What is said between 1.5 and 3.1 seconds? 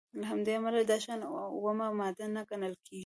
اومه ماده نه ګڼل کیږي.